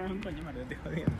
un 0.00 0.20
coño, 0.20 0.42
Mario, 0.42 0.62
te 0.68 0.76
jodiendo. 0.76 1.12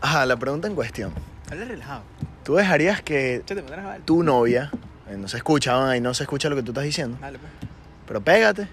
Ajá, 0.00 0.26
la 0.26 0.36
pregunta 0.36 0.68
en 0.68 0.74
cuestión. 0.74 1.12
Habla 1.50 1.64
relajado. 1.64 2.02
¿Tú 2.44 2.54
dejarías 2.56 3.02
que 3.02 3.42
te 3.44 3.54
pondrás 3.56 4.00
tu 4.04 4.22
novia, 4.22 4.70
eh, 5.08 5.16
no 5.16 5.28
se 5.28 5.36
escucha, 5.36 5.90
ahí 5.90 6.00
no 6.00 6.14
se 6.14 6.24
escucha 6.24 6.48
lo 6.48 6.56
que 6.56 6.62
tú 6.62 6.70
estás 6.72 6.84
diciendo, 6.84 7.18
Dale, 7.20 7.38
pues. 7.38 7.52
pero 8.06 8.20
pégate, 8.22 8.68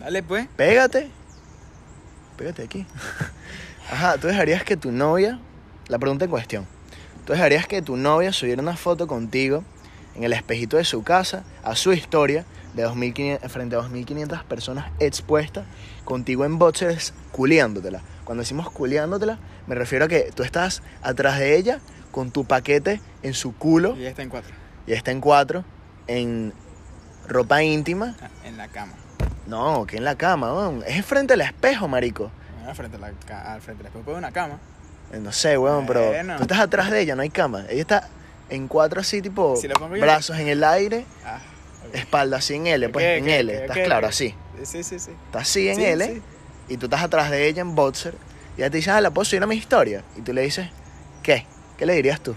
Dale, 0.00 0.22
pues. 0.22 0.48
pégate, 0.56 1.10
pégate 2.36 2.64
aquí. 2.64 2.86
Ajá, 3.90 4.18
tú 4.18 4.26
dejarías 4.26 4.64
que 4.64 4.76
tu 4.76 4.90
novia, 4.90 5.38
la 5.88 5.98
pregunta 5.98 6.24
en 6.24 6.30
cuestión, 6.30 6.66
tú 7.24 7.32
dejarías 7.32 7.66
que 7.66 7.82
tu 7.82 7.96
novia 7.96 8.32
subiera 8.32 8.60
una 8.60 8.76
foto 8.76 9.06
contigo 9.06 9.64
en 10.14 10.24
el 10.24 10.32
espejito 10.32 10.76
de 10.76 10.84
su 10.84 11.02
casa 11.02 11.44
a 11.62 11.74
su 11.76 11.92
historia 11.92 12.44
de 12.74 12.82
2500, 12.82 13.50
frente 13.50 13.76
a 13.76 13.80
2.500 13.80 14.44
personas 14.44 14.90
expuestas 15.00 15.64
contigo 16.04 16.44
en 16.44 16.58
boxers 16.58 17.12
culiándotela. 17.32 18.00
Cuando 18.24 18.42
decimos 18.42 18.70
culiándotela, 18.70 19.38
me 19.66 19.74
refiero 19.74 20.04
a 20.04 20.08
que 20.08 20.30
tú 20.34 20.42
estás 20.42 20.82
atrás 21.02 21.38
de 21.38 21.56
ella 21.56 21.80
con 22.12 22.30
tu 22.30 22.44
paquete 22.44 23.00
en 23.22 23.34
su 23.34 23.54
culo 23.56 23.96
Y 23.96 24.06
está 24.06 24.22
en 24.22 24.28
cuatro. 24.28 24.52
y 24.86 24.92
está 24.92 25.10
en 25.10 25.20
cuatro 25.20 25.64
en 26.06 26.52
ropa 27.28 27.62
íntima. 27.62 28.16
Ah, 28.20 28.28
En 28.44 28.56
la 28.56 28.68
cama. 28.68 28.92
No, 29.46 29.84
que 29.86 29.96
en 29.96 30.04
la 30.04 30.14
cama, 30.16 30.52
weón. 30.54 30.82
es 30.86 31.04
frente 31.04 31.34
al 31.34 31.40
espejo, 31.40 31.88
marico. 31.88 32.30
Bueno, 32.58 32.74
frente 32.74 32.96
al 32.96 33.56
espejo 33.58 34.12
de 34.12 34.16
una 34.18 34.30
cama. 34.32 34.58
Eh, 35.12 35.18
No 35.20 35.32
sé, 35.32 35.58
weón, 35.58 35.86
pero 35.86 36.12
tú 36.36 36.42
estás 36.42 36.58
atrás 36.60 36.90
de 36.90 37.00
ella, 37.00 37.16
no 37.16 37.22
hay 37.22 37.30
cama. 37.30 37.64
Ella 37.68 37.80
está 37.80 38.08
en 38.50 38.68
cuatro 38.68 39.00
así, 39.00 39.22
tipo 39.22 39.56
Si 39.56 39.68
brazos 39.68 40.38
en 40.38 40.48
el 40.48 40.62
aire, 40.64 41.06
Ah, 41.24 41.40
espalda 41.92 42.36
así 42.38 42.54
en 42.54 42.66
L, 42.66 42.88
pues 42.90 43.04
en 43.06 43.28
L, 43.28 43.54
estás 43.54 43.78
claro, 43.78 44.06
así. 44.08 44.34
Sí, 44.62 44.82
sí, 44.82 44.98
sí. 44.98 45.10
Está 45.26 45.38
así 45.40 45.68
en 45.68 45.76
Sí, 45.76 45.84
L 45.84 46.04
sí. 46.06 46.22
y 46.68 46.76
tú 46.76 46.86
estás 46.86 47.02
atrás 47.02 47.30
de 47.30 47.46
ella 47.48 47.62
en 47.62 47.74
boxer 47.74 48.14
y 48.56 48.60
ella 48.60 48.70
te 48.70 48.76
dice, 48.78 48.90
ah, 48.90 49.00
¿la 49.00 49.10
puedo 49.10 49.24
subir 49.24 49.42
a 49.42 49.46
mi 49.46 49.54
historia? 49.56 50.04
Y 50.16 50.20
tú 50.22 50.32
le 50.32 50.42
dices, 50.42 50.68
¿qué? 51.22 51.46
¿Qué 51.78 51.86
le 51.86 51.94
dirías 51.94 52.20
tú? 52.20 52.34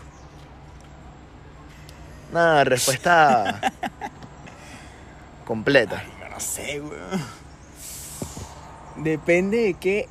Nada, 2.31 2.63
respuesta 2.63 3.59
completa. 5.45 6.01
Ay, 6.05 6.29
no 6.31 6.39
sé, 6.39 6.81
weón. 6.81 7.43
Depende 8.97 9.57
de 9.57 9.73
qué. 9.75 10.07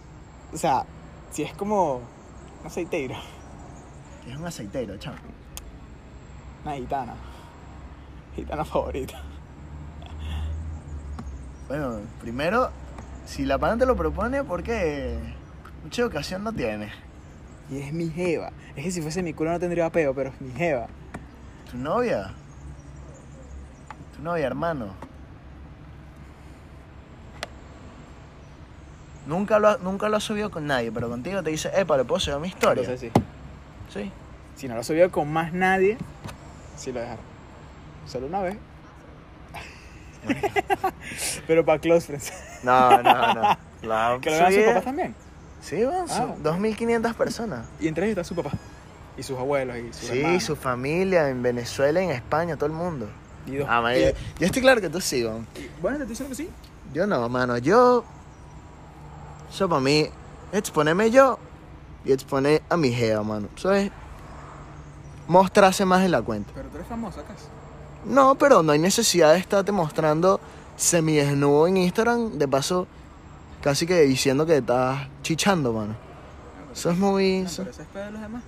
O 0.52 0.56
sea, 0.58 0.84
si 1.32 1.42
es 1.42 1.52
como. 1.54 1.96
Un 2.60 2.66
aceiteiro. 2.66 3.16
Es 4.28 4.36
un 4.36 4.46
aceitero, 4.46 4.96
chamo. 4.98 5.16
Una 6.64 6.74
gitana. 6.74 7.14
Gitana 8.36 8.64
favorita. 8.64 9.20
Bueno, 11.68 12.00
primero, 12.20 12.70
si 13.24 13.44
la 13.44 13.58
pana 13.58 13.78
te 13.78 13.86
lo 13.86 13.96
propone, 13.96 14.44
porque 14.44 15.18
mucha 15.82 16.04
ocasión 16.04 16.44
no 16.44 16.52
tiene. 16.52 16.90
Y 17.70 17.78
es 17.78 17.92
mi 17.92 18.10
jeva. 18.10 18.52
Es 18.76 18.84
que 18.84 18.90
si 18.90 19.00
fuese 19.00 19.22
mi 19.22 19.32
culo 19.32 19.52
no 19.52 19.58
tendría 19.58 19.90
peo, 19.90 20.14
pero 20.14 20.30
es 20.30 20.40
mi 20.40 20.52
jeva. 20.52 20.86
¿Tu 21.70 21.78
novia? 21.78 22.32
¿Tu 24.16 24.22
novia, 24.22 24.46
hermano? 24.46 24.88
Nunca 29.26 29.58
lo, 29.58 29.68
ha, 29.68 29.78
nunca 29.78 30.08
lo 30.08 30.16
ha 30.16 30.20
subido 30.20 30.50
con 30.50 30.66
nadie, 30.66 30.90
pero 30.90 31.08
contigo 31.08 31.42
te 31.42 31.50
dice, 31.50 31.70
epa, 31.74 31.96
¿le 31.96 32.04
puedo 32.04 32.20
subir 32.20 32.38
mi 32.40 32.48
historia? 32.48 32.82
Entonces 32.82 33.12
sí. 33.12 33.22
Sí. 33.88 34.12
Si 34.56 34.68
no 34.68 34.74
lo 34.74 34.84
subió 34.84 35.10
con 35.10 35.32
más 35.32 35.52
nadie, 35.52 35.96
sí 36.82 36.92
lo 36.92 37.00
dejaron. 37.00 37.24
Solo 38.06 38.26
una 38.26 38.40
vez. 38.40 38.56
pero 41.46 41.64
para 41.64 41.78
close 41.80 42.06
friends. 42.06 42.32
No, 42.62 43.02
no, 43.02 43.34
no. 43.34 43.58
La 43.82 44.18
que 44.20 44.30
lo 44.30 44.36
vean 44.36 44.52
sus 44.52 44.62
papás 44.64 44.84
también. 44.84 45.14
Sí, 45.60 45.76
bueno, 45.84 46.04
Ah. 46.08 46.16
son 46.16 46.42
2.500 46.42 47.14
personas. 47.14 47.66
Y 47.80 47.88
entre 47.88 48.06
ellos 48.06 48.18
está 48.18 48.24
su 48.24 48.34
papá. 48.40 48.56
Y 49.16 49.22
sus 49.22 49.38
abuelos 49.38 49.76
y 49.76 49.92
sus 49.92 50.08
Sí, 50.08 50.18
hermanos. 50.20 50.42
su 50.44 50.56
familia 50.56 51.28
en 51.28 51.42
Venezuela, 51.42 52.00
en 52.00 52.10
España, 52.10 52.56
todo 52.56 52.66
el 52.66 52.72
mundo. 52.72 53.08
Y 53.46 53.56
dos- 53.56 53.66
Ah, 53.70 53.80
man, 53.80 53.94
y- 53.96 54.00
yo, 54.00 54.10
yo 54.38 54.46
estoy 54.46 54.62
claro 54.62 54.80
que 54.80 54.88
tú 54.88 55.00
sí, 55.00 55.18
y- 55.18 55.22
bueno, 55.80 55.98
te 55.98 56.04
estoy 56.04 56.26
diciendo 56.26 56.28
que 56.30 56.34
sí. 56.42 56.50
Yo 56.94 57.06
no, 57.06 57.28
mano. 57.28 57.58
Yo. 57.58 58.04
Eso 59.50 59.68
para 59.68 59.80
mí. 59.80 60.08
Exponerme 60.52 61.10
yo 61.10 61.38
y 62.04 62.12
exponer 62.12 62.62
a 62.68 62.76
mi 62.76 62.92
jeva, 62.92 63.22
mano. 63.22 63.48
Eso 63.56 63.72
es. 63.72 63.90
Mostrarse 65.28 65.84
más 65.84 66.04
en 66.04 66.10
la 66.10 66.22
cuenta. 66.22 66.50
Pero 66.54 66.68
tú 66.68 66.76
eres 66.76 66.88
famoso, 66.88 67.20
¿acaso? 67.20 67.46
No, 68.04 68.34
pero 68.34 68.62
no 68.62 68.72
hay 68.72 68.78
necesidad 68.78 69.32
de 69.32 69.38
estarte 69.38 69.70
mostrando 69.72 70.40
semidesnudo 70.76 71.66
en 71.68 71.76
Instagram. 71.76 72.32
De 72.38 72.48
paso, 72.48 72.86
casi 73.62 73.86
que 73.86 74.00
diciendo 74.02 74.44
que 74.46 74.56
estás 74.58 75.06
chichando, 75.22 75.72
mano. 75.72 75.94
Eso 76.72 76.90
es 76.90 76.98
muy. 76.98 77.40
No, 77.40 77.46
eso- 77.46 77.62
pero 77.62 77.70
eso 77.70 77.82
es 77.82 77.88
pedo 77.88 78.04
de 78.06 78.10
los 78.12 78.20
demás. 78.20 78.42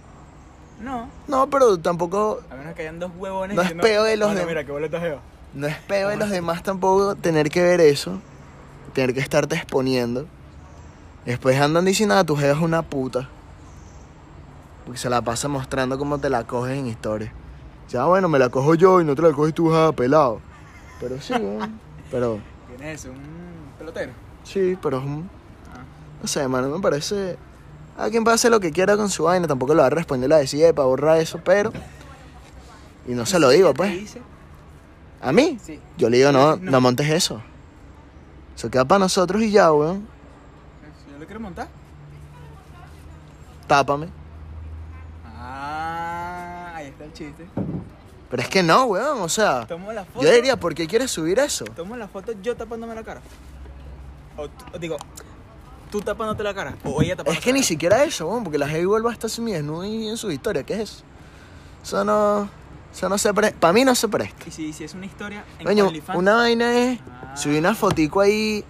No, 0.81 1.09
No, 1.29 1.49
pero 1.49 1.79
tampoco. 1.79 2.41
a 2.51 2.55
menos 2.57 2.75
que 2.75 2.83
hayan 2.83 2.99
dos 2.99 3.13
huevones 3.17 3.55
No 3.55 3.63
es 3.63 3.73
peo 3.75 4.03
de 4.03 4.17
los 4.17 4.29
"Mano, 4.29 4.41
dem- 4.41 4.47
mira, 4.49 4.65
qué 4.65 4.73
boleta 4.73 4.99
jeva. 4.99 5.21
No 5.55 5.69
es 5.69 5.77
peo 5.87 6.09
de 6.09 6.17
los 6.17 6.31
demás 6.31 6.65
tampoco 6.65 7.15
tener 7.15 7.49
que 7.49 7.63
ver 7.63 7.81
eso. 7.81 8.19
Tener 8.93 9.15
que 9.15 9.21
estarte 9.21 9.55
exponiendo. 9.55 10.27
Después 11.25 11.59
andan 11.61 11.85
diciendo, 11.85 12.17
ah, 12.17 12.25
tu 12.25 12.35
jeva 12.37 12.55
es 12.55 12.61
una 12.61 12.83
puta. 12.83 13.29
Porque 14.85 14.99
se 14.99 15.09
la 15.11 15.23
pasa 15.23 15.49
mostrando 15.49 15.99
cómo 15.99 16.19
te 16.19 16.29
la 16.31 16.45
coges 16.45 16.79
en 16.79 16.87
historia. 16.87 17.33
Ya, 17.89 18.05
bueno, 18.07 18.29
me 18.29 18.39
la 18.39 18.49
cojo 18.49 18.75
yo 18.75 19.01
y 19.01 19.05
no 19.05 19.15
te 19.15 19.23
la 19.23 19.33
coges 19.33 19.55
tú, 19.55 19.71
ja, 19.71 19.93
pelado. 19.93 20.41
Pero 21.01 21.21
sí, 21.21 21.33
weón. 21.41 21.81
Pero, 22.11 22.39
¿Quién 22.69 22.83
es 22.89 23.01
ese? 23.01 23.11
¿Un 23.11 23.19
pelotero? 23.79 24.13
sí, 24.43 24.77
pero 24.83 24.99
es 24.99 25.05
un... 25.05 25.29
Ah. 25.73 25.83
No 26.23 26.29
sé, 26.29 26.47
mano, 26.49 26.69
me 26.69 26.81
parece... 26.81 27.39
A 27.97 28.11
quien 28.11 28.27
hacer 28.29 28.51
lo 28.51 28.59
que 28.61 28.73
quiera 28.73 28.97
con 28.97 29.09
su 29.09 29.25
vaina. 29.25 29.47
Tampoco 29.47 29.73
lo 29.75 29.81
va 29.83 29.87
a 29.87 29.91
responder 29.91 30.29
la 30.29 30.39
decía 30.39 30.73
para 30.75 30.87
borrar 30.87 31.19
eso, 31.19 31.41
pero... 31.45 31.73
Y 33.07 33.13
no 33.13 33.25
se 33.25 33.39
lo 33.39 33.49
¿Y 33.49 33.53
si 33.53 33.57
digo, 33.59 33.75
pues. 33.75 33.93
dice? 33.93 34.23
¿A 35.23 35.31
mí? 35.33 35.59
Sí. 35.63 35.79
Yo 35.97 36.11
le 36.11 36.17
digo, 36.19 36.33
no, 36.33 36.57
No. 36.57 36.71
no 36.73 36.81
montes 36.81 37.09
eso. 37.09 37.41
Eso 38.57 38.71
queda 38.71 38.85
para 38.85 38.99
nosotros 39.01 39.41
y 39.43 39.51
ya, 39.53 39.73
weón. 39.73 40.07
¿Yo 41.13 41.19
lo 41.19 41.25
quiero 41.27 41.41
montar? 41.41 41.69
Tápame. 43.67 44.09
Ah, 47.05 47.07
el 47.07 47.13
chiste. 47.13 47.47
Pero 48.31 48.43
es 48.43 48.49
que 48.49 48.63
no, 48.63 48.85
weón. 48.87 49.21
O 49.21 49.29
sea, 49.29 49.67
Tomo 49.67 49.93
la 49.93 50.05
foto. 50.05 50.25
yo 50.27 50.33
diría, 50.33 50.57
¿por 50.59 50.75
qué 50.75 50.87
quieres 50.87 51.11
subir 51.11 51.39
eso? 51.39 51.65
Tomo 51.67 51.97
la 51.97 52.09
foto 52.09 52.33
yo 52.43 52.57
tapándome 52.57 52.95
la 52.95 53.03
cara. 53.03 53.21
O, 54.37 54.79
digo, 54.79 54.97
tú 55.91 56.01
tapándote 56.01 56.43
la 56.43 56.55
cara. 56.55 56.75
O 56.85 57.01
ella 57.03 57.15
tapándote 57.17 57.39
Es 57.39 57.45
que 57.45 57.51
la 57.51 57.55
ni 57.55 57.61
cara. 57.61 57.69
siquiera 57.69 58.05
eso, 58.05 58.27
weón. 58.29 58.43
Porque 58.45 58.59
la 58.59 58.67
Heavy 58.69 58.87
vuelve 58.87 59.09
a 59.11 59.13
estar 59.13 59.31
semidesnuda 59.31 59.87
y 59.87 60.09
en 60.09 60.17
su 60.17 60.31
historia. 60.31 60.63
¿Qué 60.65 60.75
es 60.75 60.81
eso? 60.81 61.05
Eso 61.83 62.05
no. 62.05 62.49
Eso 62.93 63.09
no 63.09 63.19
se 63.19 63.35
presta. 63.35 63.59
Para 63.61 63.73
mí 63.73 63.85
no 63.85 63.95
se 63.95 64.09
presta. 64.09 64.45
Y 64.47 64.51
si, 64.51 64.73
si 64.73 64.85
es 64.85 64.95
una 64.95 65.07
historia 65.07 65.45
en 65.59 65.67
Coño, 65.67 65.91
una 66.15 66.35
vaina 66.37 66.73
es 66.79 67.01
Ah. 67.01 67.37
subir 67.37 67.59
una 67.59 67.75
fotico 67.75 68.21
ahí, 68.21 68.65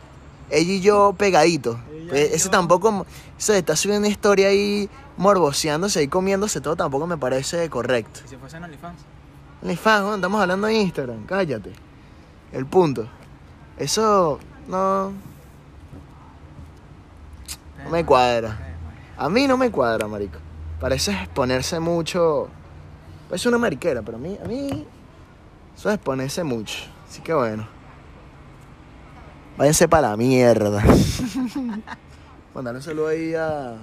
ella 0.50 0.72
y 0.72 0.80
yo 0.80 1.14
pegaditos. 1.16 1.76
Pues 2.08 2.32
ese 2.32 2.48
tampoco, 2.48 3.06
eso 3.38 3.52
de 3.52 3.58
estar 3.58 3.76
subiendo 3.76 4.06
una 4.06 4.12
historia 4.12 4.48
ahí 4.48 4.88
morboseándose 5.16 6.02
y 6.02 6.08
comiéndose 6.08 6.60
todo 6.60 6.76
tampoco 6.76 7.06
me 7.06 7.16
parece 7.16 7.68
correcto. 7.68 8.20
Y 8.24 8.28
si 8.28 8.36
fuese 8.36 8.56
en 8.56 8.64
OnlyFans. 8.64 9.00
OnlyFans, 9.62 10.14
estamos 10.16 10.40
hablando 10.40 10.66
de 10.66 10.74
Instagram, 10.74 11.24
cállate. 11.26 11.72
El 12.52 12.66
punto. 12.66 13.08
Eso 13.78 14.38
no, 14.68 15.10
no 17.82 17.90
me 17.90 18.04
cuadra. 18.04 18.76
A 19.16 19.28
mí 19.28 19.46
no 19.46 19.56
me 19.56 19.70
cuadra, 19.70 20.06
marico. 20.06 20.38
Parece 20.80 21.12
exponerse 21.12 21.80
mucho. 21.80 22.48
Parece 23.28 23.48
una 23.48 23.58
mariquera, 23.58 24.02
pero 24.02 24.16
a 24.18 24.20
mí, 24.20 24.38
a 24.42 24.46
mí. 24.46 24.86
Eso 25.76 25.88
es 25.88 25.94
exponerse 25.96 26.44
mucho. 26.44 26.78
Así 27.08 27.20
que 27.22 27.32
bueno. 27.32 27.66
Váyanse 29.56 29.88
para 29.88 30.10
la 30.10 30.16
mierda. 30.16 30.82
Mandar 32.54 32.76
un 32.76 32.82
saludo 32.82 33.08
ahí 33.08 33.34
a 33.34 33.74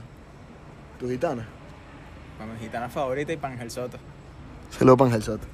tu 0.98 1.10
gitana. 1.10 1.46
Con 2.38 2.54
mi 2.54 2.60
gitana 2.60 2.88
favorita 2.90 3.34
y 3.34 3.38
Pangel 3.38 3.70
Soto. 3.70 3.98
Saludo 4.70 4.96
para 4.96 5.10
Ángel 5.10 5.24
Soto. 5.24 5.46